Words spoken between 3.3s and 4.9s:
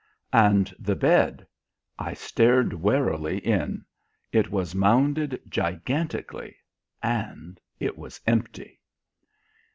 in; it was